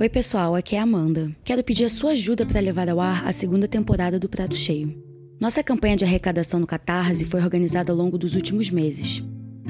[0.00, 1.30] Oi, pessoal, aqui é a Amanda.
[1.44, 4.96] Quero pedir a sua ajuda para levar ao ar a segunda temporada do Prato Cheio.
[5.38, 9.22] Nossa campanha de arrecadação no Catarse foi organizada ao longo dos últimos meses.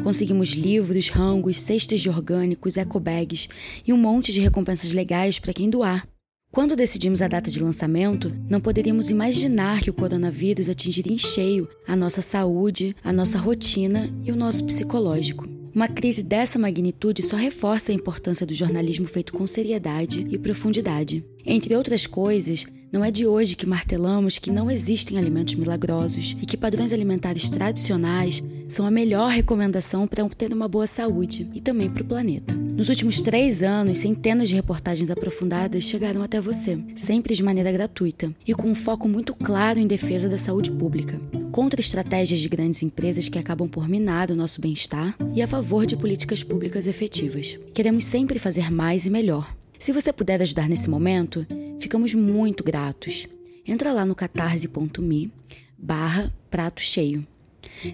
[0.04, 3.48] Conseguimos livros, rangos, cestas de orgânicos, ecobags
[3.84, 6.06] e um monte de recompensas legais para quem doar.
[6.52, 11.68] Quando decidimos a data de lançamento, não poderíamos imaginar que o coronavírus atingiria em cheio
[11.88, 15.59] a nossa saúde, a nossa rotina e o nosso psicológico.
[15.72, 21.24] Uma crise dessa magnitude só reforça a importância do jornalismo feito com seriedade e profundidade.
[21.46, 26.44] Entre outras coisas, não é de hoje que martelamos que não existem alimentos milagrosos e
[26.44, 31.88] que padrões alimentares tradicionais são a melhor recomendação para obter uma boa saúde e também
[31.88, 32.52] para o planeta.
[32.52, 38.34] Nos últimos três anos, centenas de reportagens aprofundadas chegaram até você, sempre de maneira gratuita
[38.44, 42.82] e com um foco muito claro em defesa da saúde pública contra estratégias de grandes
[42.82, 47.58] empresas que acabam por minar o nosso bem-estar e a favor de políticas públicas efetivas.
[47.74, 49.54] Queremos sempre fazer mais e melhor.
[49.78, 51.46] Se você puder ajudar nesse momento,
[51.80, 53.26] ficamos muito gratos.
[53.66, 55.32] Entra lá no catarse.me
[55.78, 57.26] barra prato cheio.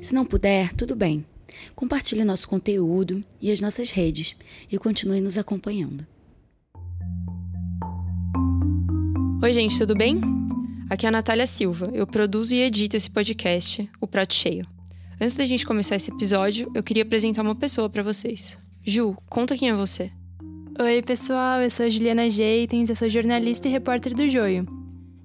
[0.00, 1.24] Se não puder, tudo bem.
[1.74, 4.36] Compartilhe nosso conteúdo e as nossas redes
[4.70, 6.06] e continue nos acompanhando.
[9.42, 10.35] Oi, gente, tudo bem?
[10.88, 11.90] Aqui é a Natália Silva.
[11.92, 14.64] Eu produzo e edito esse podcast, O Prato Cheio.
[15.20, 18.56] Antes da gente começar esse episódio, eu queria apresentar uma pessoa para vocês.
[18.84, 20.12] Ju, conta quem é você.
[20.78, 21.60] Oi, pessoal.
[21.60, 24.64] Eu sou Juliana Jeitens, eu sou jornalista e repórter do Joio.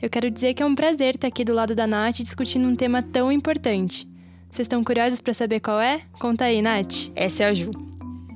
[0.02, 2.76] Eu quero dizer que é um prazer estar aqui do lado da Nath discutindo um
[2.76, 4.10] tema tão importante.
[4.50, 6.02] Vocês estão curiosos para saber qual é?
[6.14, 7.12] Conta aí, Nath.
[7.16, 7.70] Essa é a Ju.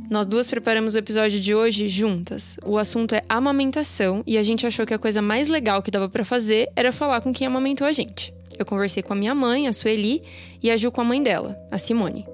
[0.10, 2.58] Nós duas preparamos o episódio de hoje juntas.
[2.64, 6.08] O assunto é amamentação e a gente achou que a coisa mais legal que dava
[6.08, 8.34] para fazer era falar com quem amamentou a gente.
[8.58, 10.22] Eu conversei com a minha mãe, a Sueli,
[10.62, 12.26] e a Ju com a mãe dela, a Simone.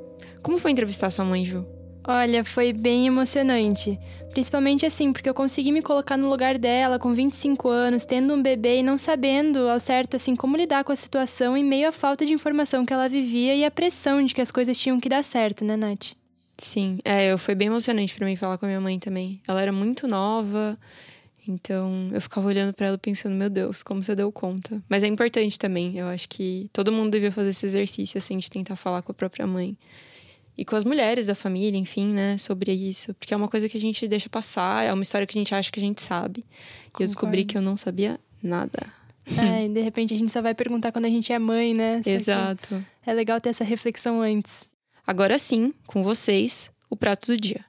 [0.44, 1.66] Como foi entrevistar sua mãe, Ju?
[2.06, 3.98] Olha, foi bem emocionante.
[4.32, 8.42] Principalmente assim, porque eu consegui me colocar no lugar dela com 25 anos, tendo um
[8.42, 11.92] bebê e não sabendo ao certo assim como lidar com a situação em meio à
[11.92, 15.10] falta de informação que ela vivia e a pressão de que as coisas tinham que
[15.10, 16.21] dar certo, né, Nath?
[16.62, 19.42] Sim, é, eu foi bem emocionante para mim falar com a minha mãe também.
[19.48, 20.78] Ela era muito nova,
[21.48, 24.82] então eu ficava olhando para ela pensando, meu Deus, como você deu conta.
[24.88, 28.50] Mas é importante também, eu acho que todo mundo devia fazer esse exercício assim de
[28.50, 29.76] tentar falar com a própria mãe
[30.58, 33.78] e com as mulheres da família, enfim, né, sobre isso, porque é uma coisa que
[33.78, 36.42] a gente deixa passar, é uma história que a gente acha que a gente sabe.
[36.42, 37.00] Concordo.
[37.00, 38.94] E eu descobri que eu não sabia nada.
[39.26, 42.02] É, e de repente a gente só vai perguntar quando a gente é mãe, né?
[42.06, 42.86] Exato.
[43.06, 44.71] É legal ter essa reflexão antes.
[45.12, 47.66] Agora sim, com vocês, o prato do dia.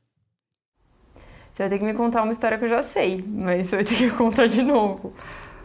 [1.53, 3.85] Você vai ter que me contar uma história que eu já sei, mas você vai
[3.85, 5.13] ter que contar de novo.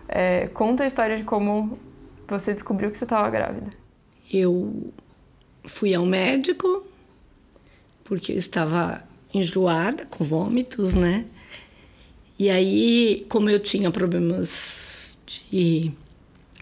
[0.08, 1.78] É, conta a história de como
[2.28, 3.70] você descobriu que você estava grávida.
[4.34, 4.92] Eu
[5.68, 6.84] fui ao médico
[8.04, 9.00] porque eu estava
[9.32, 11.26] enjoada com vômitos, né?
[12.40, 15.16] E aí, como eu tinha problemas
[15.52, 15.92] de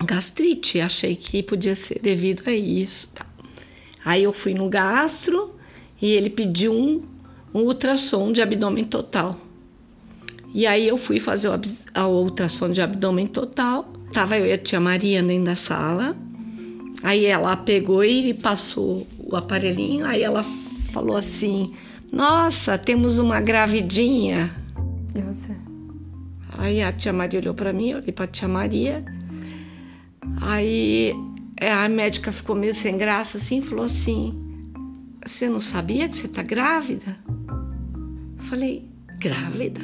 [0.04, 3.14] gastrite, achei que podia ser devido a isso.
[3.14, 3.26] Tá?
[4.06, 5.56] Aí eu fui no gastro
[6.00, 7.02] e ele pediu um,
[7.52, 9.42] um ultrassom de abdômen total.
[10.54, 11.60] E aí eu fui fazer o,
[11.94, 13.92] a ultrassom de abdômen total.
[14.14, 16.16] Tava eu e a tia Maria dentro da sala.
[17.04, 20.06] Aí ela pegou e passou o aparelhinho.
[20.06, 20.44] Aí ela
[20.94, 21.74] falou assim:
[22.12, 24.56] Nossa, temos uma gravidinha.
[25.14, 25.56] E você?
[26.58, 29.04] Aí a tia Maria olhou para mim, eu olhei para a tia Maria.
[30.42, 31.14] Aí
[31.60, 34.34] a médica ficou meio sem graça assim, falou assim:
[35.26, 37.18] Você não sabia que você tá grávida?
[38.38, 38.90] Eu falei:
[39.20, 39.82] Grávida?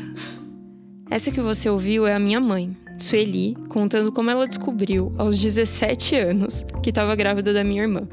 [1.09, 6.15] Essa que você ouviu é a minha mãe, Sueli, contando como ela descobriu, aos 17
[6.15, 8.07] anos, que estava grávida da minha irmã.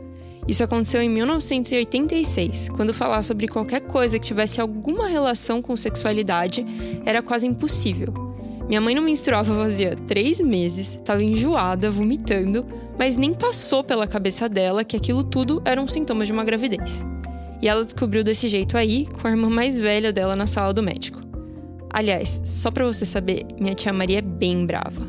[0.49, 6.65] Isso aconteceu em 1986, quando falar sobre qualquer coisa que tivesse alguma relação com sexualidade
[7.05, 8.15] era quase impossível.
[8.67, 12.67] Minha mãe não menstruava fazia três meses, estava enjoada, vomitando,
[12.99, 17.05] mas nem passou pela cabeça dela que aquilo tudo era um sintoma de uma gravidez.
[17.63, 20.83] E ela descobriu desse jeito aí, com a irmã mais velha dela na sala do
[20.83, 21.21] médico.
[21.91, 25.07] Aliás, só para você saber, minha tia Maria é bem brava.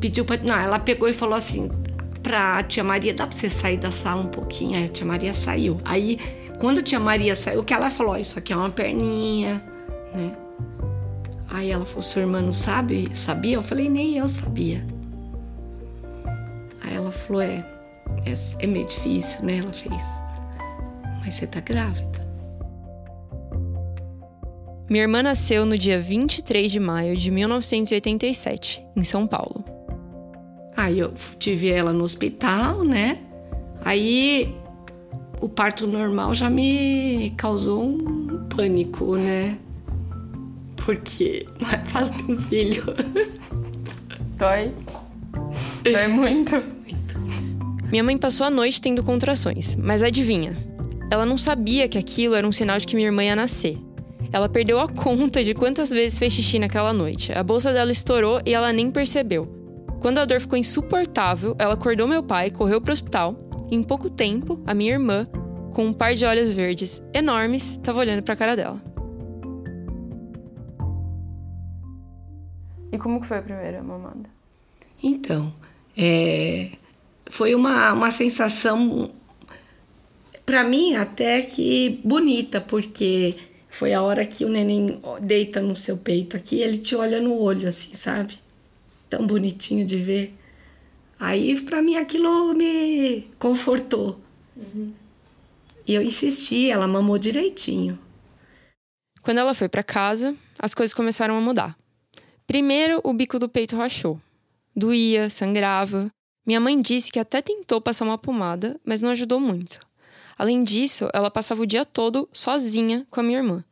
[0.00, 0.36] Pediu pra.
[0.36, 1.70] Não, ela pegou e falou assim
[2.22, 4.76] pra tia Maria: dá pra você sair da sala um pouquinho?
[4.76, 5.80] Aí a tia Maria saiu.
[5.84, 6.18] Aí,
[6.60, 9.62] quando a tia Maria saiu, que ela falou: Isso aqui é uma perninha,
[10.14, 10.36] né?
[11.50, 13.10] Aí ela falou: Sua irmã não sabe?
[13.14, 13.54] Sabia?
[13.54, 14.84] Eu falei: Nem eu sabia.
[17.18, 17.64] Falou: é,
[18.24, 19.58] é, é meio difícil, né?
[19.58, 20.02] Ela fez.
[21.20, 22.26] Mas você tá grávida.
[24.88, 29.62] Minha irmã nasceu no dia 23 de maio de 1987, em São Paulo.
[30.74, 33.18] Aí eu tive ela no hospital, né?
[33.84, 34.54] Aí
[35.40, 39.58] o parto normal já me causou um pânico, né?
[40.88, 42.82] porque não é fácil ter um filho.
[44.38, 44.72] Dói?
[45.84, 46.62] Dói muito?
[47.90, 50.54] Minha mãe passou a noite tendo contrações, mas adivinha?
[51.10, 53.78] Ela não sabia que aquilo era um sinal de que minha irmã ia nascer.
[54.30, 57.32] Ela perdeu a conta de quantas vezes fez xixi naquela noite.
[57.32, 59.48] A bolsa dela estourou e ela nem percebeu.
[60.00, 63.34] Quando a dor ficou insuportável, ela acordou meu pai, correu para o hospital.
[63.70, 65.26] E em pouco tempo, a minha irmã,
[65.72, 68.82] com um par de olhos verdes enormes, estava olhando para a cara dela.
[72.92, 74.28] E como que foi a primeira mamada?
[75.02, 75.54] Então,
[75.96, 76.72] é,
[77.28, 79.10] foi uma, uma sensação,
[80.44, 83.36] para mim, até que bonita, porque
[83.68, 87.38] foi a hora que o neném deita no seu peito aqui, ele te olha no
[87.38, 88.38] olho, assim, sabe?
[89.08, 90.34] Tão bonitinho de ver.
[91.20, 94.18] Aí, para mim, aquilo me confortou.
[94.56, 94.92] Uhum.
[95.86, 97.98] E eu insisti, ela mamou direitinho.
[99.22, 101.76] Quando ela foi para casa, as coisas começaram a mudar.
[102.46, 104.18] Primeiro, o bico do peito rachou.
[104.74, 106.08] Doía, sangrava.
[106.48, 109.80] Minha mãe disse que até tentou passar uma pomada, mas não ajudou muito.
[110.38, 113.62] Além disso, ela passava o dia todo sozinha com a minha irmã.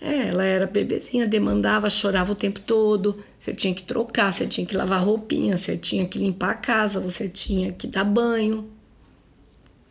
[0.00, 3.22] É, ela era bebezinha, demandava, chorava o tempo todo.
[3.38, 6.98] Você tinha que trocar, você tinha que lavar roupinha, você tinha que limpar a casa,
[6.98, 8.70] você tinha que dar banho.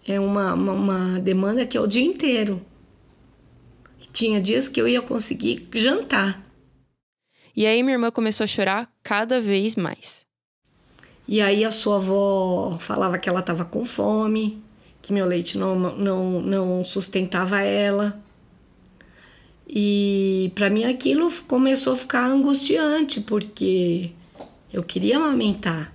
[0.08, 2.66] É uma, uma, uma demanda que é o dia inteiro.
[4.12, 6.44] Tinha dias que eu ia conseguir jantar.
[7.56, 10.23] E aí minha irmã começou a chorar cada vez mais.
[11.28, 14.62] E aí a sua avó falava que ela estava com fome,
[15.02, 18.22] que meu leite não, não, não sustentava ela.
[19.68, 24.12] E para mim aquilo começou a ficar angustiante, porque
[24.72, 25.94] eu queria amamentar.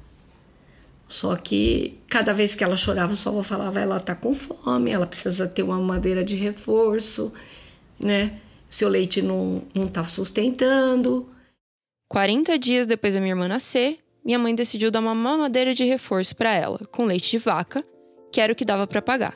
[1.07, 5.07] Só que cada vez que ela chorava, só avó falava: ela tá com fome, ela
[5.07, 7.33] precisa ter uma madeira de reforço,
[7.99, 8.39] né?
[8.69, 11.29] Seu leite não, não tá sustentando.
[12.09, 13.99] 40 dias depois da minha irmã nascer,
[14.29, 17.83] minha mãe decidiu dar uma mamadeira de reforço para ela, com leite de vaca,
[18.31, 19.35] que era o que dava para pagar.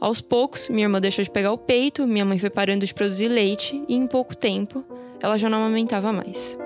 [0.00, 3.28] Aos poucos, minha irmã deixou de pegar o peito, minha mãe foi parando de produzir
[3.28, 4.82] leite e em pouco tempo
[5.20, 6.56] ela já não amamentava mais.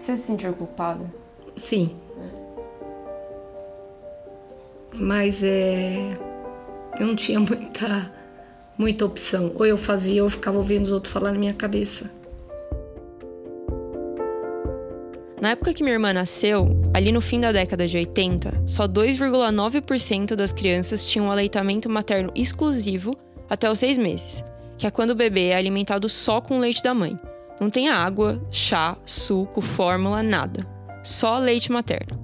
[0.00, 1.04] Você se sentiu culpada?
[1.54, 1.94] Sim.
[4.92, 6.18] Mas é.
[6.98, 8.12] Eu não tinha muita,
[8.76, 9.52] muita opção.
[9.54, 12.17] Ou eu fazia ou eu ficava ouvindo os outros falar na minha cabeça.
[15.40, 20.34] Na época que minha irmã nasceu, ali no fim da década de 80, só 2,9%
[20.34, 23.16] das crianças tinham aleitamento materno exclusivo
[23.48, 24.44] até os seis meses,
[24.76, 27.16] que é quando o bebê é alimentado só com leite da mãe.
[27.60, 30.66] Não tem água, chá, suco, fórmula, nada.
[31.04, 32.18] Só leite materno.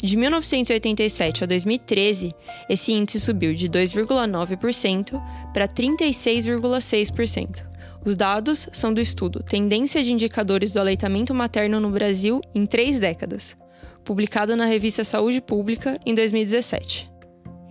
[0.00, 2.32] De 1987 a 2013,
[2.68, 5.20] esse índice subiu de 2,9%
[5.52, 7.71] para 36,6%.
[8.04, 12.98] Os dados são do estudo Tendência de Indicadores do Aleitamento Materno no Brasil em Três
[12.98, 13.56] Décadas,
[14.04, 17.08] publicado na revista Saúde Pública em 2017.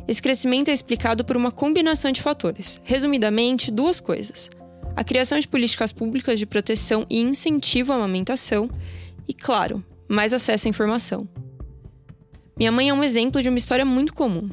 [0.07, 2.79] Esse crescimento é explicado por uma combinação de fatores.
[2.83, 4.49] Resumidamente, duas coisas:
[4.95, 8.69] a criação de políticas públicas de proteção e incentivo à amamentação,
[9.27, 11.27] e, claro, mais acesso à informação.
[12.57, 14.47] Minha mãe é um exemplo de uma história muito comum.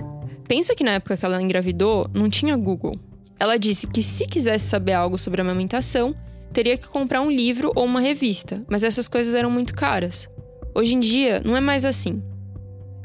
[0.49, 2.99] Pensa que na época que ela engravidou, não tinha Google.
[3.41, 6.15] Ela disse que se quisesse saber algo sobre amamentação,
[6.53, 10.29] teria que comprar um livro ou uma revista, mas essas coisas eram muito caras.
[10.75, 12.23] Hoje em dia, não é mais assim.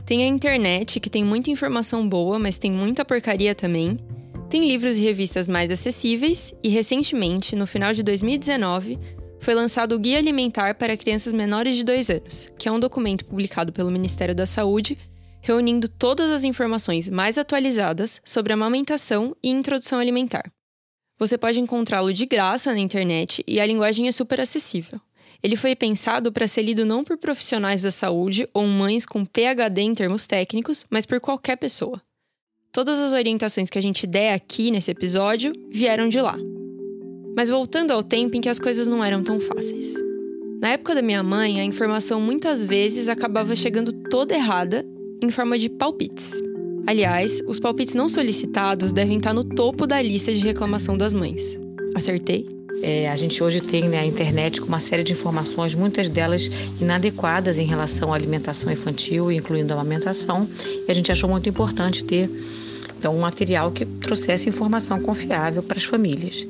[0.06, 3.98] Tem a internet, que tem muita informação boa, mas tem muita porcaria também.
[4.50, 9.00] Tem livros e revistas mais acessíveis, e recentemente, no final de 2019,
[9.40, 13.26] foi lançado o Guia Alimentar para Crianças Menores de 2 anos, que é um documento
[13.26, 14.98] publicado pelo Ministério da Saúde
[15.44, 20.50] reunindo todas as informações mais atualizadas sobre amamentação e introdução alimentar.
[21.20, 25.00] Você pode encontrá-lo de graça na internet e a linguagem é super acessível.
[25.44, 29.82] Ele foi pensado para ser lido não por profissionais da saúde ou mães com PhD
[29.82, 32.02] em termos técnicos, mas por qualquer pessoa.
[32.72, 36.38] Todas as orientações que a gente der aqui nesse episódio vieram de lá.
[37.36, 39.94] Mas voltando ao tempo em que as coisas não eram tão fáceis.
[40.62, 44.86] Na época da minha mãe, a informação muitas vezes acabava chegando toda errada
[45.26, 46.32] em forma de palpites.
[46.86, 51.58] Aliás, os palpites não solicitados devem estar no topo da lista de reclamação das mães.
[51.96, 52.46] Acertei?
[52.82, 56.50] É, a gente hoje tem né, a internet com uma série de informações, muitas delas
[56.82, 60.48] inadequadas em relação à alimentação infantil, incluindo a amamentação,
[60.86, 62.30] e a gente achou muito importante ter
[63.00, 66.46] então, um material que trouxesse informação confiável para as famílias.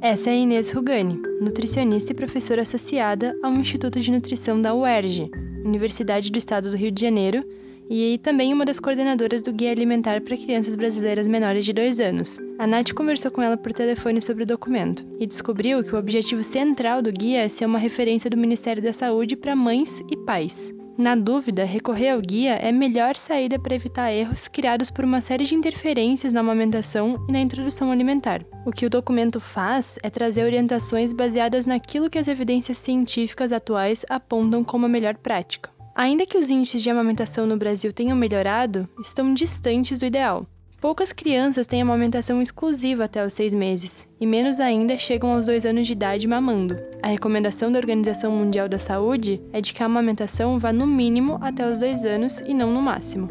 [0.00, 5.30] Essa é a Inês Rugani, nutricionista e professora associada ao Instituto de Nutrição da UERJ,
[5.64, 7.44] Universidade do Estado do Rio de Janeiro,
[7.90, 12.38] e também uma das coordenadoras do Guia Alimentar para Crianças Brasileiras Menores de 2 anos.
[12.56, 16.44] A Nath conversou com ela por telefone sobre o documento e descobriu que o objetivo
[16.44, 20.72] central do guia é ser uma referência do Ministério da Saúde para mães e pais.
[20.96, 25.22] Na dúvida, recorrer ao guia é a melhor saída para evitar erros criados por uma
[25.22, 28.44] série de interferências na amamentação e na introdução alimentar.
[28.66, 34.04] O que o documento faz é trazer orientações baseadas naquilo que as evidências científicas atuais
[34.10, 35.79] apontam como a melhor prática.
[35.94, 40.46] Ainda que os índices de amamentação no Brasil tenham melhorado, estão distantes do ideal.
[40.80, 45.66] Poucas crianças têm amamentação exclusiva até os seis meses, e menos ainda chegam aos dois
[45.66, 46.74] anos de idade mamando.
[47.02, 51.38] A recomendação da Organização Mundial da Saúde é de que a amamentação vá no mínimo
[51.42, 53.28] até os dois anos e não no máximo.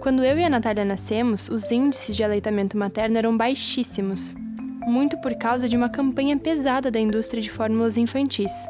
[0.00, 4.34] Quando eu e a Natália nascemos, os índices de aleitamento materno eram baixíssimos,
[4.86, 8.66] muito por causa de uma campanha pesada da indústria de fórmulas infantis.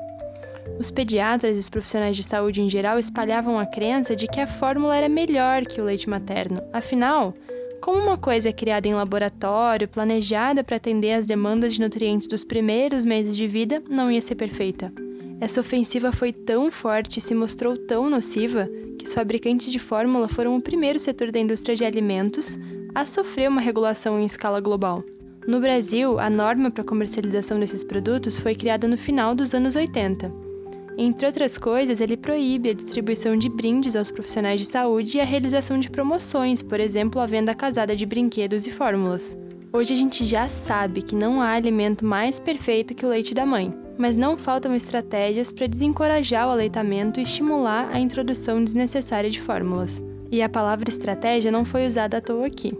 [0.78, 4.46] Os pediatras e os profissionais de saúde em geral espalhavam a crença de que a
[4.46, 6.60] fórmula era melhor que o leite materno.
[6.72, 7.34] Afinal,
[7.80, 12.44] como uma coisa é criada em laboratório, planejada para atender às demandas de nutrientes dos
[12.44, 14.92] primeiros meses de vida, não ia ser perfeita.
[15.40, 18.68] Essa ofensiva foi tão forte e se mostrou tão nociva
[18.98, 22.58] que os fabricantes de fórmula foram o primeiro setor da indústria de alimentos
[22.94, 25.04] a sofrer uma regulação em escala global.
[25.46, 30.53] No Brasil, a norma para comercialização desses produtos foi criada no final dos anos 80
[30.96, 35.24] entre outras coisas, ele proíbe a distribuição de brindes aos profissionais de saúde e a
[35.24, 39.36] realização de promoções, por exemplo, a venda casada de brinquedos e fórmulas.
[39.72, 43.44] Hoje a gente já sabe que não há alimento mais perfeito que o leite da
[43.44, 49.40] mãe, mas não faltam estratégias para desencorajar o aleitamento e estimular a introdução desnecessária de
[49.40, 50.00] fórmulas.
[50.30, 52.72] E a palavra estratégia não foi usada à toa aqui.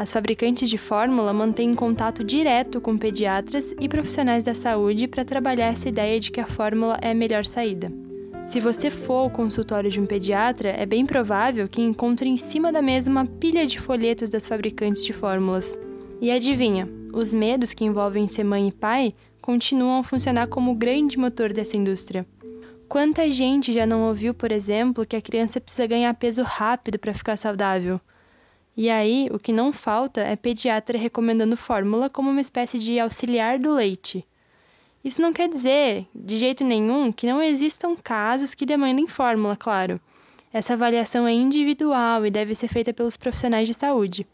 [0.00, 5.66] As fabricantes de fórmula mantêm contato direto com pediatras e profissionais da saúde para trabalhar
[5.66, 7.92] essa ideia de que a fórmula é a melhor saída.
[8.42, 12.72] Se você for ao consultório de um pediatra, é bem provável que encontre em cima
[12.72, 15.78] da mesa uma pilha de folhetos das fabricantes de fórmulas.
[16.18, 20.76] E adivinha, os medos que envolvem ser mãe e pai continuam a funcionar como o
[20.76, 22.26] grande motor dessa indústria.
[22.88, 27.12] Quanta gente já não ouviu, por exemplo, que a criança precisa ganhar peso rápido para
[27.12, 28.00] ficar saudável?
[28.76, 33.58] E aí, o que não falta é pediatra recomendando fórmula como uma espécie de auxiliar
[33.58, 34.24] do leite.
[35.04, 40.00] Isso não quer dizer, de jeito nenhum, que não existam casos que demandem fórmula, claro.
[40.52, 44.26] Essa avaliação é individual e deve ser feita pelos profissionais de saúde.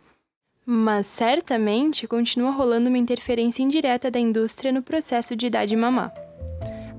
[0.64, 6.12] Mas certamente continua rolando uma interferência indireta da indústria no processo de idade mamar.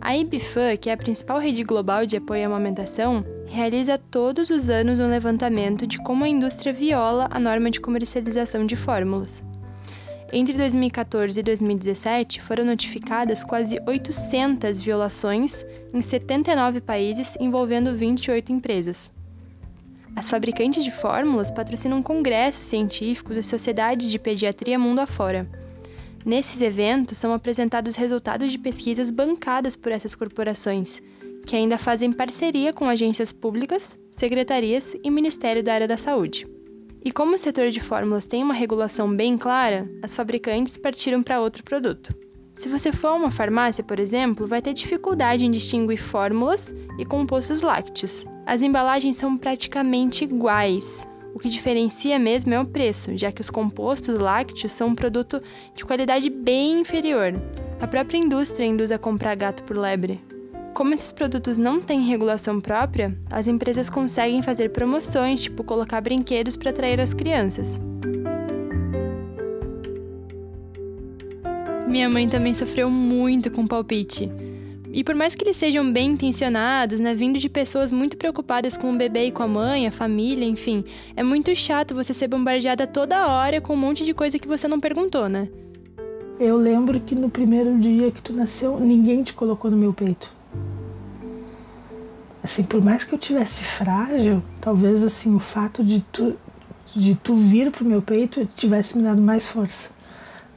[0.08, 4.70] A IBFAM, que é a principal rede global de apoio à amamentação, realiza todos os
[4.70, 9.44] anos um levantamento de como a indústria viola a norma de comercialização de fórmulas.
[10.32, 19.12] Entre 2014 e 2017, foram notificadas quase 800 violações em 79 países envolvendo 28 empresas.
[20.16, 25.67] As fabricantes de fórmulas patrocinam congressos científicos e sociedades de pediatria mundo afora
[26.28, 31.02] Nesses eventos são apresentados resultados de pesquisas bancadas por essas corporações,
[31.46, 36.46] que ainda fazem parceria com agências públicas, secretarias e Ministério da Área da Saúde.
[37.02, 41.40] E como o setor de fórmulas tem uma regulação bem clara, as fabricantes partiram para
[41.40, 42.14] outro produto.
[42.58, 47.06] Se você for a uma farmácia, por exemplo, vai ter dificuldade em distinguir fórmulas e
[47.06, 48.26] compostos lácteos.
[48.46, 51.08] As embalagens são praticamente iguais,
[51.38, 55.40] o que diferencia mesmo é o preço, já que os compostos lácteos são um produto
[55.76, 57.32] de qualidade bem inferior.
[57.80, 60.20] A própria indústria induz a comprar gato por lebre.
[60.74, 66.58] Como esses produtos não têm regulação própria, as empresas conseguem fazer promoções, tipo colocar brinquedos
[66.58, 67.80] para atrair as crianças.
[71.88, 74.28] Minha mãe também sofreu muito com palpite.
[74.92, 78.92] E por mais que eles sejam bem intencionados, né, vindo de pessoas muito preocupadas com
[78.92, 80.84] o bebê e com a mãe, a família, enfim,
[81.16, 84.68] é muito chato você ser bombardeada toda hora com um monte de coisa que você
[84.68, 85.50] não perguntou, né?
[86.40, 90.32] Eu lembro que no primeiro dia que tu nasceu, ninguém te colocou no meu peito.
[92.44, 96.36] Assim, por mais que eu tivesse frágil, talvez assim o fato de tu
[96.96, 99.97] de tu vir pro meu peito tivesse me dado mais força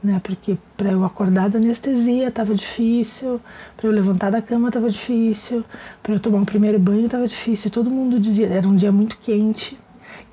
[0.03, 0.19] né?
[0.23, 3.39] Porque para eu acordar da anestesia estava difícil,
[3.77, 5.63] para eu levantar da cama estava difícil,
[6.01, 7.69] para eu tomar um primeiro banho estava difícil.
[7.71, 9.77] Todo mundo dizia, era um dia muito quente.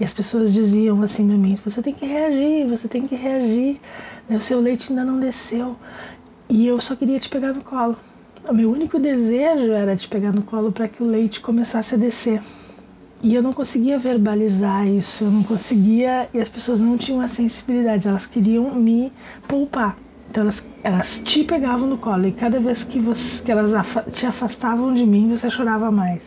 [0.01, 3.81] E as pessoas diziam assim para mim: você tem que reagir, você tem que reagir.
[4.29, 4.37] Né?
[4.37, 5.77] O seu leite ainda não desceu.
[6.49, 7.97] E eu só queria te pegar no colo.
[8.49, 11.99] O meu único desejo era te pegar no colo para que o leite começasse a
[11.99, 12.41] descer.
[13.21, 17.27] E eu não conseguia verbalizar isso, eu não conseguia, e as pessoas não tinham a
[17.27, 19.13] sensibilidade, elas queriam me
[19.49, 19.99] poupar.
[20.31, 23.73] Então elas, elas te pegavam no colo e cada vez que, você, que elas
[24.13, 26.23] te afastavam de mim, você chorava mais.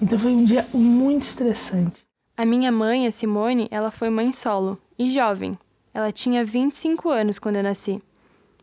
[0.00, 2.04] Então foi um dia muito estressante.
[2.36, 5.56] A minha mãe, a Simone, ela foi mãe solo e jovem.
[5.94, 8.02] Ela tinha 25 anos quando eu nasci.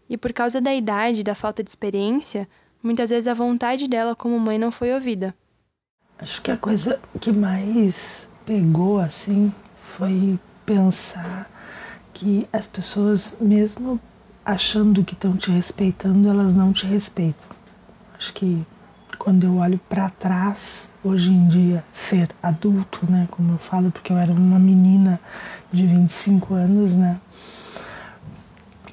[0.09, 2.49] E por causa da idade e da falta de experiência,
[2.81, 5.35] muitas vezes a vontade dela como mãe não foi ouvida.
[6.21, 9.53] Acho que a coisa que mais pegou assim
[9.97, 11.49] foi pensar
[12.13, 13.97] que as pessoas, mesmo
[14.43, 17.49] achando que estão te respeitando, elas não te respeitam.
[18.17, 18.65] Acho que
[19.17, 24.11] quando eu olho para trás, hoje em dia, ser adulto, né, como eu falo, porque
[24.11, 25.21] eu era uma menina
[25.71, 27.17] de 25 anos, né,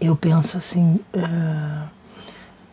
[0.01, 1.89] eu penso assim, uh,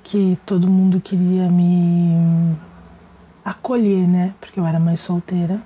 [0.04, 2.56] que todo mundo queria me
[3.44, 5.62] acolher, né, porque eu era mãe solteira,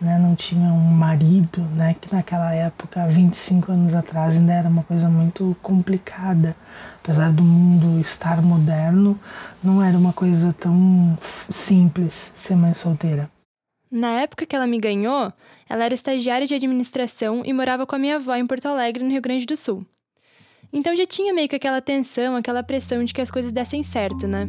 [0.00, 4.82] né, não tinha um marido, né, que naquela época, 25 anos atrás, ainda era uma
[4.82, 6.56] coisa muito complicada.
[7.02, 9.18] Apesar do mundo estar moderno,
[9.62, 13.30] não era uma coisa tão simples ser mãe solteira.
[13.90, 15.32] Na época que ela me ganhou,
[15.68, 19.10] ela era estagiária de administração e morava com a minha avó em Porto Alegre, no
[19.10, 19.84] Rio Grande do Sul.
[20.72, 24.28] Então já tinha meio que aquela tensão, aquela pressão de que as coisas dessem certo,
[24.28, 24.48] né?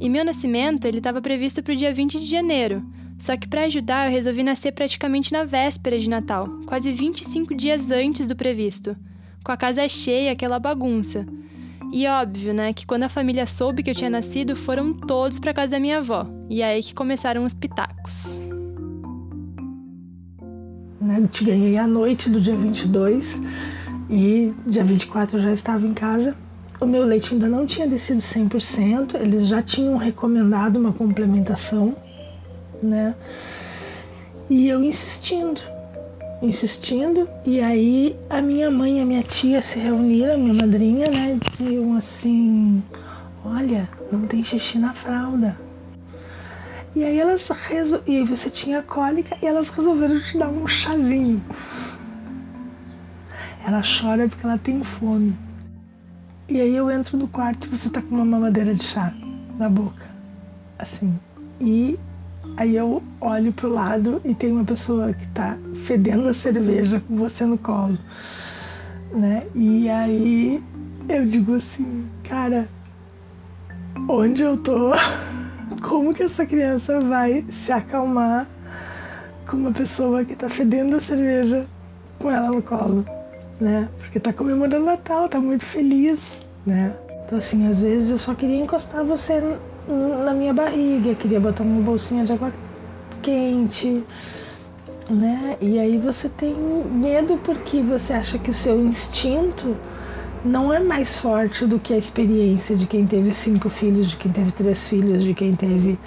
[0.00, 2.84] E meu nascimento, ele estava previsto para o dia 20 de janeiro,
[3.18, 7.90] só que para ajudar, eu resolvi nascer praticamente na véspera de Natal, quase 25 dias
[7.90, 8.94] antes do previsto,
[9.42, 11.26] com a casa cheia, aquela bagunça.
[11.92, 15.54] E óbvio, né, que quando a família soube que eu tinha nascido, foram todos para
[15.54, 16.26] casa da minha avó.
[16.50, 18.40] E é aí que começaram os pitacos.
[21.00, 23.40] Né, eu te ganhei à noite do dia 22
[24.10, 26.36] e dia 24 eu já estava em casa.
[26.80, 31.96] O meu leite ainda não tinha descido 100%, eles já tinham recomendado uma complementação
[32.82, 33.14] né?
[34.48, 35.60] E eu insistindo,
[36.40, 41.38] insistindo, e aí a minha mãe e a minha tia se reuniram, minha madrinha, né?
[41.40, 42.82] Diziam assim:
[43.44, 45.58] Olha, não tem xixi na fralda.
[46.94, 48.00] E aí elas resol...
[48.06, 51.42] e aí você tinha cólica e elas resolveram te dar um chazinho.
[53.66, 55.36] Ela chora porque ela tem fome.
[56.48, 59.12] E aí eu entro no quarto e você tá com uma mamadeira de chá
[59.58, 60.06] na boca.
[60.78, 61.18] Assim.
[61.60, 61.98] E
[62.56, 67.14] Aí eu olho pro lado e tem uma pessoa que tá fedendo a cerveja com
[67.14, 67.98] você no colo,
[69.12, 69.46] né?
[69.54, 70.64] E aí
[71.06, 72.66] eu digo assim, cara,
[74.08, 74.92] onde eu tô?
[75.86, 78.48] Como que essa criança vai se acalmar
[79.46, 81.66] com uma pessoa que tá fedendo a cerveja
[82.18, 83.04] com ela no colo,
[83.60, 83.88] né?
[83.98, 86.94] Porque tá comemorando Natal, tá muito feliz, né?
[87.24, 89.42] Então assim, às vezes eu só queria encostar você
[90.24, 92.52] na minha barriga, queria botar uma bolsinha de água
[93.22, 94.04] quente,
[95.08, 95.56] né?
[95.60, 99.76] E aí você tem medo porque você acha que o seu instinto
[100.44, 104.30] não é mais forte do que a experiência de quem teve cinco filhos, de quem
[104.30, 105.98] teve três filhos, de quem teve,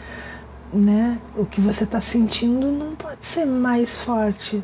[0.73, 1.19] né?
[1.38, 4.62] O que você está sentindo não pode ser mais forte.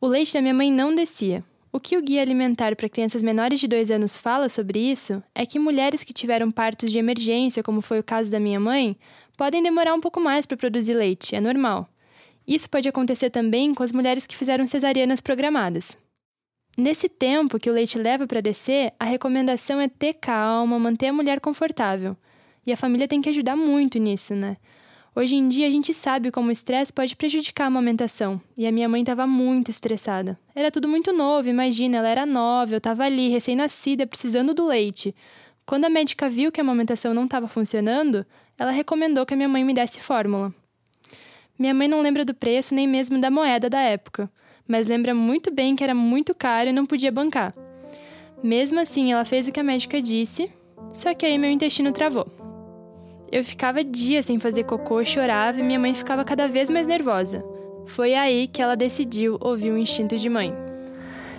[0.00, 1.44] O leite da minha mãe não descia.
[1.74, 5.46] O que o Guia Alimentar para Crianças Menores de 2 anos fala sobre isso é
[5.46, 8.94] que mulheres que tiveram partos de emergência, como foi o caso da minha mãe,
[9.38, 11.88] podem demorar um pouco mais para produzir leite, é normal.
[12.46, 15.96] Isso pode acontecer também com as mulheres que fizeram cesarianas programadas.
[16.76, 21.12] Nesse tempo que o leite leva para descer, a recomendação é ter calma, manter a
[21.12, 22.14] mulher confortável.
[22.66, 24.58] E a família tem que ajudar muito nisso, né?
[25.14, 28.72] Hoje em dia a gente sabe como o estresse pode prejudicar a amamentação, e a
[28.72, 30.38] minha mãe estava muito estressada.
[30.54, 35.14] Era tudo muito novo, imagina, ela era nova, eu estava ali, recém-nascida, precisando do leite.
[35.66, 38.24] Quando a médica viu que a amamentação não estava funcionando,
[38.58, 40.52] ela recomendou que a minha mãe me desse fórmula.
[41.58, 44.30] Minha mãe não lembra do preço nem mesmo da moeda da época,
[44.66, 47.54] mas lembra muito bem que era muito caro e não podia bancar.
[48.42, 50.50] Mesmo assim, ela fez o que a médica disse,
[50.94, 52.41] só que aí meu intestino travou.
[53.32, 57.42] Eu ficava dias sem fazer cocô, chorava e minha mãe ficava cada vez mais nervosa.
[57.86, 60.54] Foi aí que ela decidiu ouvir o instinto de mãe.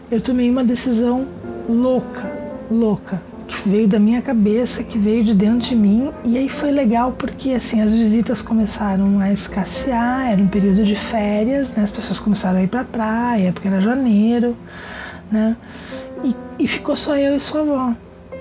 [0.10, 1.28] Eu tomei uma decisão
[1.70, 2.32] louca,
[2.72, 6.72] louca, que veio da minha cabeça, que veio de dentro de mim, e aí foi
[6.72, 11.84] legal porque assim as visitas começaram a escassear, era um período de férias, né?
[11.84, 14.58] As pessoas começaram a ir para praia, porque era janeiro,
[15.32, 15.56] né?
[16.24, 17.94] E, e ficou só eu e sua avó.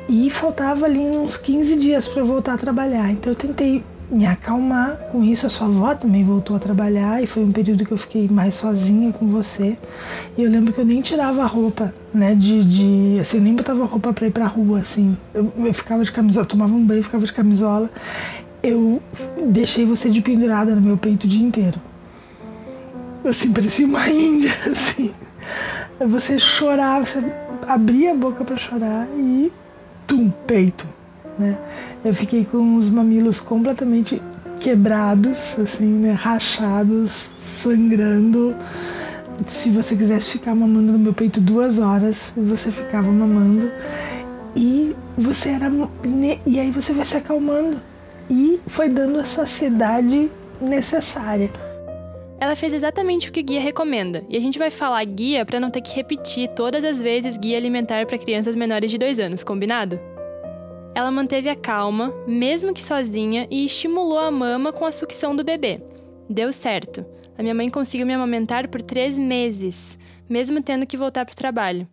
[0.08, 3.10] E faltava ali uns 15 dias para voltar a trabalhar.
[3.10, 5.46] Então eu tentei me acalmar com isso.
[5.46, 8.56] A sua avó também voltou a trabalhar e foi um período que eu fiquei mais
[8.56, 9.78] sozinha com você.
[10.36, 12.34] E eu lembro que eu nem tirava a roupa, né?
[12.34, 15.16] De, de assim, nem botava roupa para ir pra rua, assim.
[15.32, 17.90] Eu, eu ficava de camisola, tomava um banho, ficava de camisola.
[18.62, 19.02] Eu
[19.46, 21.80] deixei você de pendurada no meu peito o dia inteiro.
[23.24, 25.10] Eu assim, parecia uma índia, assim.
[26.06, 27.22] Você chorava, você
[27.66, 29.52] abria a boca para chorar e
[30.06, 30.86] tum, peito,
[31.38, 31.56] né?
[32.04, 34.20] Eu fiquei com os mamilos completamente
[34.60, 36.12] quebrados, assim, né?
[36.12, 38.54] Rachados, sangrando,
[39.46, 43.70] se você quisesse ficar mamando no meu peito duas horas, você ficava mamando
[44.54, 45.70] e você era
[46.46, 47.80] e aí você vai se acalmando
[48.30, 51.50] e foi dando a saciedade necessária.
[52.42, 55.60] Ela fez exatamente o que o guia recomenda, e a gente vai falar guia para
[55.60, 59.44] não ter que repetir todas as vezes guia alimentar para crianças menores de 2 anos,
[59.44, 60.00] combinado?
[60.92, 65.44] Ela manteve a calma, mesmo que sozinha, e estimulou a mama com a sucção do
[65.44, 65.80] bebê.
[66.28, 67.06] Deu certo.
[67.38, 69.96] A minha mãe conseguiu me amamentar por três meses,
[70.28, 71.86] mesmo tendo que voltar para o trabalho.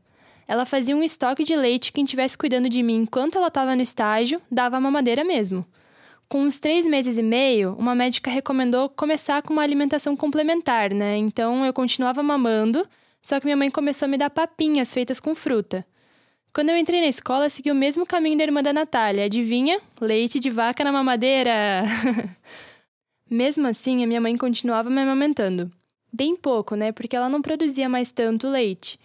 [0.47, 3.83] Ela fazia um estoque de leite quem estivesse cuidando de mim enquanto ela estava no
[3.83, 5.63] estágio, dava a mamadeira mesmo.
[6.29, 11.17] Com uns três meses e meio, uma médica recomendou começar com uma alimentação complementar, né?
[11.17, 12.87] Então eu continuava mamando,
[13.19, 15.83] só que minha mãe começou a me dar papinhas feitas com fruta.
[16.53, 19.25] Quando eu entrei na escola, segui o mesmo caminho da irmã da Natália.
[19.25, 19.81] Adivinha?
[19.99, 21.83] Leite de vaca na mamadeira!
[23.29, 25.71] Mesmo assim, a minha mãe continuava me amamentando.
[26.13, 26.91] Bem pouco, né?
[26.91, 28.99] Porque ela não produzia mais tanto leite.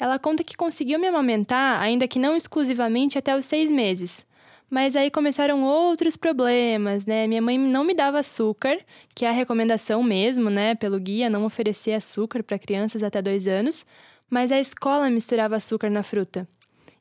[0.00, 4.26] Ela conta que conseguiu me amamentar, ainda que não exclusivamente, até os seis meses.
[4.70, 7.26] Mas aí começaram outros problemas, né?
[7.26, 8.78] Minha mãe não me dava açúcar,
[9.14, 10.74] que é a recomendação mesmo, né?
[10.74, 13.86] Pelo guia, não oferecer açúcar para crianças até dois anos.
[14.28, 16.46] Mas a escola misturava açúcar na fruta.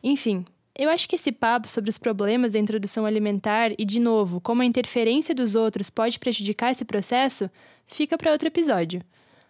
[0.01, 0.45] Enfim,
[0.77, 4.61] eu acho que esse papo sobre os problemas da introdução alimentar e, de novo, como
[4.61, 7.49] a interferência dos outros pode prejudicar esse processo,
[7.85, 9.03] fica para outro episódio.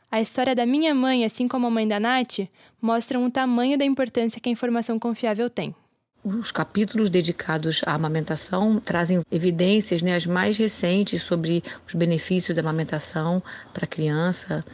[0.10, 2.48] A história da minha mãe, assim como a mãe da Nath,
[2.82, 5.76] mostram o tamanho da importância que a informação confiável tem.
[6.24, 12.62] Os capítulos dedicados à amamentação trazem evidências né, as mais recentes sobre os benefícios da
[12.62, 13.42] amamentação
[13.74, 14.66] para a criança,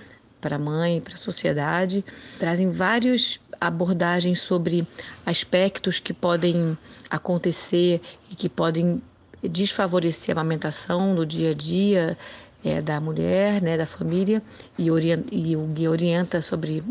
[0.42, 2.04] para a mãe, para a sociedade.
[2.40, 4.88] Trazem vários abordagens sobre
[5.26, 6.78] aspectos que podem
[7.10, 8.02] acontecer
[8.32, 9.02] e que podem
[9.42, 12.18] desfavorecer a amamentação no dia a dia
[12.64, 14.42] é, da mulher, né, da família,
[14.78, 14.88] e,
[15.32, 16.84] e o guia orienta sobre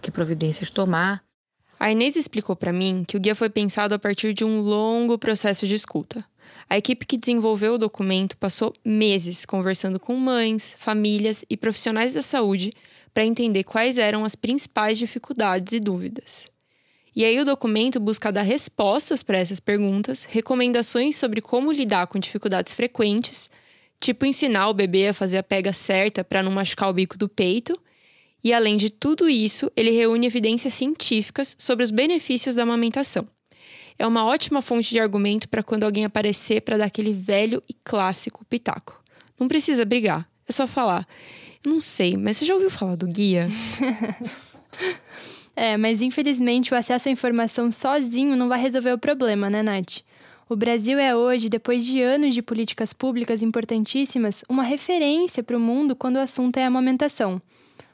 [0.00, 1.22] que providências tomar.
[1.80, 5.16] A Inês explicou para mim que o guia foi pensado a partir de um longo
[5.16, 6.22] processo de escuta.
[6.68, 12.20] A equipe que desenvolveu o documento passou meses conversando com mães, famílias e profissionais da
[12.20, 12.70] saúde
[13.14, 16.46] para entender quais eram as principais dificuldades e dúvidas.
[17.16, 22.18] E aí o documento busca dar respostas para essas perguntas, recomendações sobre como lidar com
[22.18, 23.50] dificuldades frequentes,
[23.98, 27.26] tipo ensinar o bebê a fazer a pega certa para não machucar o bico do
[27.26, 27.80] peito.
[28.42, 33.26] E além de tudo isso, ele reúne evidências científicas sobre os benefícios da amamentação.
[33.98, 37.74] É uma ótima fonte de argumento para quando alguém aparecer para dar aquele velho e
[37.84, 38.98] clássico pitaco.
[39.38, 41.06] Não precisa brigar, é só falar.
[41.66, 43.48] Não sei, mas você já ouviu falar do guia?
[45.54, 49.98] é, mas infelizmente o acesso à informação sozinho não vai resolver o problema, né, Nath?
[50.48, 55.60] O Brasil é hoje, depois de anos de políticas públicas importantíssimas, uma referência para o
[55.60, 57.40] mundo quando o assunto é amamentação.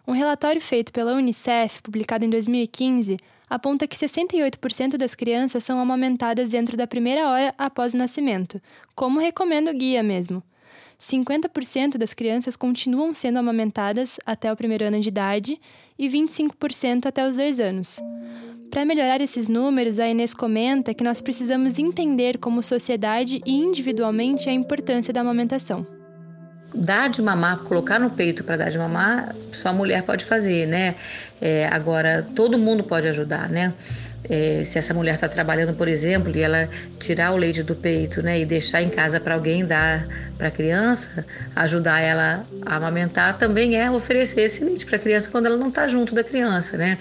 [0.06, 3.16] Um relatório feito pela Unicef, publicado em 2015,
[3.50, 8.62] aponta que 68% das crianças são amamentadas dentro da primeira hora após o nascimento,
[8.94, 10.40] como recomenda o guia mesmo.
[11.00, 15.60] 50% das crianças continuam sendo amamentadas até o primeiro ano de idade
[15.98, 18.00] e 25% até os dois anos.
[18.70, 24.48] Para melhorar esses números, a Inês comenta que nós precisamos entender como sociedade e individualmente
[24.48, 25.95] a importância da amamentação.
[26.74, 30.66] Dar de mamar, colocar no peito para dar de mamar, só a mulher pode fazer,
[30.66, 30.94] né?
[31.40, 33.72] É, agora, todo mundo pode ajudar, né?
[34.28, 38.22] É, se essa mulher está trabalhando, por exemplo, e ela tirar o leite do peito
[38.22, 40.04] né, e deixar em casa para alguém dar
[40.36, 41.24] para a criança,
[41.54, 45.68] ajudar ela a amamentar, também é oferecer esse leite para a criança quando ela não
[45.68, 46.98] está junto da criança, né?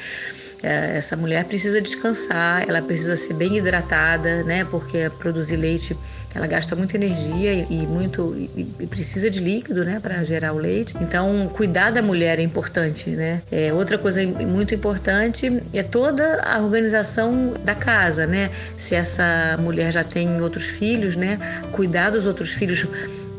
[0.65, 4.65] É, essa mulher precisa descansar, ela precisa ser bem hidratada, né?
[4.65, 5.95] Porque produzir leite
[6.33, 10.95] ela gasta muita energia e muito e precisa de líquido, né, para gerar o leite.
[10.99, 13.43] Então, cuidar da mulher é importante, né?
[13.51, 18.49] É, outra coisa muito importante é toda a organização da casa, né?
[18.75, 21.37] Se essa mulher já tem outros filhos, né?
[21.71, 22.87] Cuidar dos outros filhos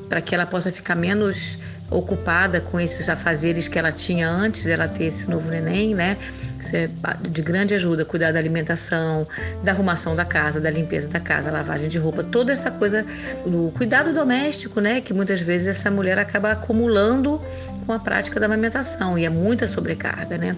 [0.09, 1.59] para que ela possa ficar menos
[1.91, 6.17] ocupada com esses afazeres que ela tinha antes dela ter esse novo neném, né?
[6.59, 6.89] Isso é
[7.29, 9.27] de grande ajuda, cuidar da alimentação,
[9.63, 13.07] da arrumação da casa, da limpeza da casa, lavagem de roupa, toda essa coisa
[13.45, 15.01] do cuidado doméstico, né?
[15.01, 17.41] Que muitas vezes essa mulher acaba acumulando
[17.85, 20.57] com a prática da amamentação e é muita sobrecarga, né?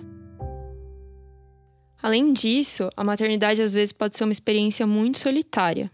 [2.00, 5.90] Além disso, a maternidade às vezes pode ser uma experiência muito solitária.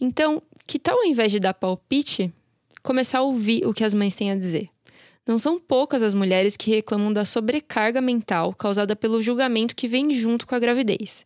[0.00, 2.32] Então, que tal ao invés de dar palpite,
[2.82, 4.68] começar a ouvir o que as mães têm a dizer.
[5.26, 10.12] Não são poucas as mulheres que reclamam da sobrecarga mental causada pelo julgamento que vem
[10.14, 11.24] junto com a gravidez.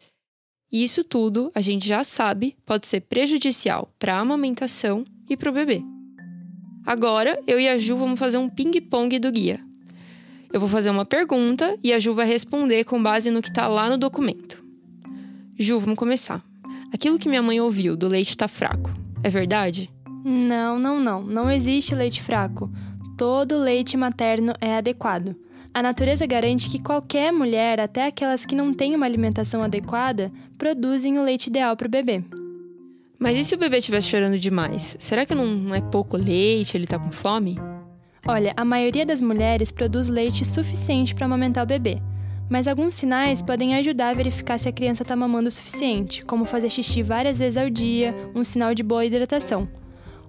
[0.70, 5.48] E isso tudo, a gente já sabe, pode ser prejudicial para a amamentação e para
[5.48, 5.80] o bebê.
[6.84, 9.58] Agora, eu e a Ju vamos fazer um ping-pong do guia.
[10.52, 13.68] Eu vou fazer uma pergunta e a Ju vai responder com base no que está
[13.68, 14.62] lá no documento.
[15.56, 16.44] Ju, vamos começar.
[16.92, 19.93] Aquilo que minha mãe ouviu do leite está fraco, é verdade?
[20.24, 21.22] Não, não, não.
[21.22, 22.70] Não existe leite fraco.
[23.14, 25.36] Todo leite materno é adequado.
[25.72, 31.18] A natureza garante que qualquer mulher, até aquelas que não têm uma alimentação adequada, produzem
[31.18, 32.24] o leite ideal para o bebê.
[33.18, 34.96] Mas e se o bebê estiver chorando demais?
[34.98, 37.58] Será que não é pouco leite, ele está com fome?
[38.26, 42.00] Olha, a maioria das mulheres produz leite suficiente para amamentar o bebê,
[42.48, 46.46] mas alguns sinais podem ajudar a verificar se a criança está mamando o suficiente, como
[46.46, 49.68] fazer xixi várias vezes ao dia, um sinal de boa hidratação.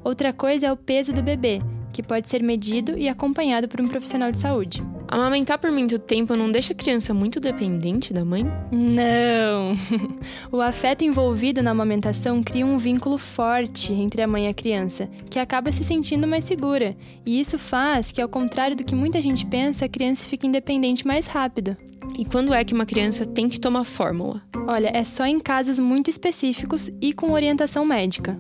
[0.06, 3.88] Outra coisa é o peso do bebê, que pode ser medido e acompanhado por um
[3.88, 4.86] profissional de saúde.
[5.08, 8.46] Amamentar por muito tempo não deixa a criança muito dependente da mãe?
[8.72, 9.76] Não!
[10.52, 15.10] o afeto envolvido na amamentação cria um vínculo forte entre a mãe e a criança,
[15.28, 16.96] que acaba se sentindo mais segura.
[17.26, 21.08] E isso faz que, ao contrário do que muita gente pensa, a criança fique independente
[21.08, 21.76] mais rápido.
[22.15, 24.39] E quando é que uma criança tem que tomar fórmula?
[24.68, 28.38] Olha, é só em casos muito específicos e com orientação médica.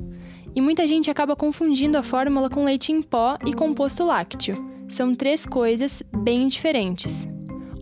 [0.55, 4.55] E muita gente acaba confundindo a fórmula com leite em pó e composto lácteo.
[4.87, 7.27] São três coisas bem diferentes.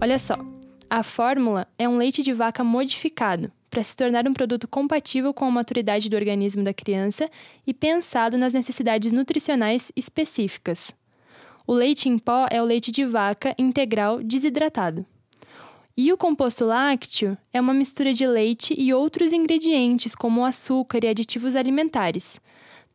[0.02, 0.36] Olha só,
[0.90, 5.46] a fórmula é um leite de vaca modificado para se tornar um produto compatível com
[5.46, 7.30] a maturidade do organismo da criança
[7.66, 10.96] e pensado nas necessidades nutricionais específicas.
[11.66, 15.06] O leite em pó é o leite de vaca integral desidratado.
[15.96, 21.08] E o composto lácteo é uma mistura de leite e outros ingredientes, como açúcar e
[21.08, 22.42] aditivos alimentares,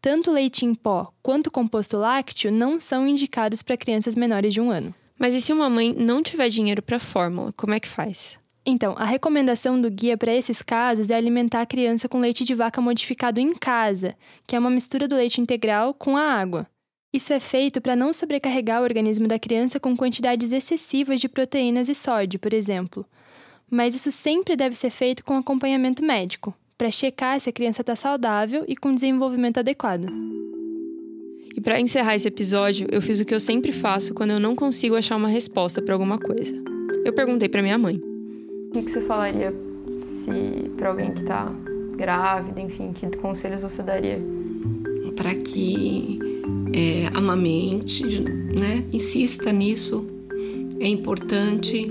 [0.01, 4.71] tanto leite em pó quanto composto lácteo não são indicados para crianças menores de um
[4.71, 4.95] ano.
[5.19, 8.39] Mas e se uma mãe não tiver dinheiro para a fórmula, como é que faz?
[8.65, 12.55] Então, a recomendação do guia para esses casos é alimentar a criança com leite de
[12.55, 14.15] vaca modificado em casa,
[14.47, 16.67] que é uma mistura do leite integral com a água.
[17.13, 21.89] Isso é feito para não sobrecarregar o organismo da criança com quantidades excessivas de proteínas
[21.89, 23.07] e sódio, por exemplo.
[23.71, 27.97] Mas isso sempre deve ser feito com acompanhamento médico, para checar se a criança está
[27.97, 30.07] saudável e com desenvolvimento adequado.
[31.57, 34.55] E para encerrar esse episódio, eu fiz o que eu sempre faço quando eu não
[34.55, 36.55] consigo achar uma resposta para alguma coisa.
[37.05, 37.97] Eu perguntei para minha mãe.
[37.97, 39.53] O que, você falaria
[39.89, 41.53] se para alguém que está
[41.97, 44.21] grávida, enfim, que conselhos você daria?
[45.17, 46.21] Para que
[46.73, 48.85] é, amamente, né?
[48.93, 50.09] Insista nisso.
[50.79, 51.91] É importante.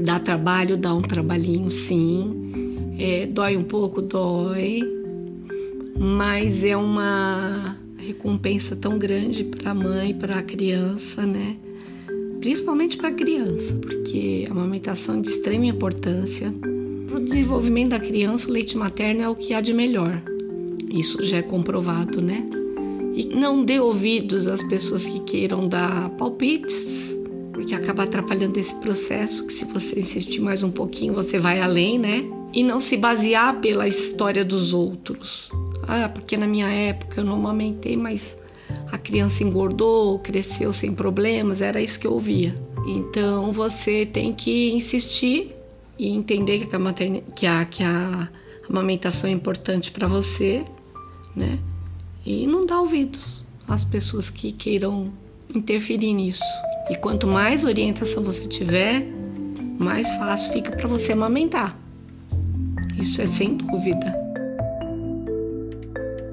[0.00, 2.41] Dá trabalho, dá um trabalhinho, sim
[3.02, 4.80] é, dói um pouco, dói,
[5.98, 11.56] mas é uma recompensa tão grande para a mãe, para a criança, né?
[12.38, 16.54] Principalmente para a criança, porque a amamentação é de extrema importância.
[17.08, 20.22] Para o desenvolvimento da criança, o leite materno é o que há de melhor.
[20.88, 22.48] Isso já é comprovado, né?
[23.16, 27.18] E não dê ouvidos às pessoas que queiram dar palpites,
[27.52, 31.98] porque acaba atrapalhando esse processo, que se você insistir mais um pouquinho, você vai além,
[31.98, 32.41] né?
[32.52, 35.50] E não se basear pela história dos outros.
[35.86, 38.38] Ah, porque na minha época eu não amamentei, mas
[38.90, 42.54] a criança engordou, cresceu sem problemas, era isso que eu ouvia.
[42.86, 45.54] Então você tem que insistir
[45.98, 47.24] e entender que a, materne...
[47.34, 48.28] que a, que a
[48.68, 50.64] amamentação é importante para você,
[51.34, 51.58] né?
[52.24, 55.12] E não dar ouvidos às pessoas que queiram
[55.54, 56.44] interferir nisso.
[56.90, 59.06] E quanto mais orientação você tiver,
[59.78, 61.81] mais fácil fica para você amamentar.
[62.98, 64.22] Isso é sem dúvida.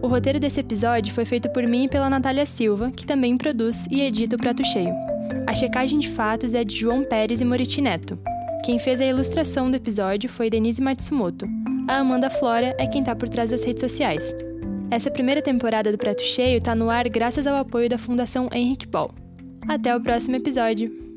[0.02, 3.86] O roteiro desse episódio foi feito por mim e pela Natália Silva, que também produz
[3.92, 4.94] e edita o Prato Cheio.
[5.46, 8.18] A checagem de fatos é de João Pérez e Moriti Neto.
[8.64, 11.48] Quem fez a ilustração do episódio foi Denise Matsumoto.
[11.88, 14.36] A Amanda Flora é quem está por trás das redes sociais.
[14.92, 18.88] Essa primeira temporada do Prato Cheio está no ar graças ao apoio da Fundação Henrique
[18.88, 19.14] Ball.
[19.68, 21.09] Até o próximo episódio!